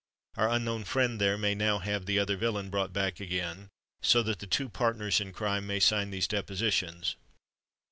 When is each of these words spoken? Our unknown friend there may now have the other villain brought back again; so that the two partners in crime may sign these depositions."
Our 0.35 0.49
unknown 0.49 0.85
friend 0.85 1.21
there 1.21 1.37
may 1.37 1.53
now 1.53 1.77
have 1.77 2.07
the 2.07 2.17
other 2.17 2.35
villain 2.35 2.71
brought 2.71 2.91
back 2.91 3.19
again; 3.19 3.69
so 4.01 4.23
that 4.23 4.39
the 4.39 4.47
two 4.47 4.67
partners 4.67 5.21
in 5.21 5.31
crime 5.31 5.67
may 5.67 5.79
sign 5.79 6.09
these 6.09 6.27
depositions." 6.27 7.17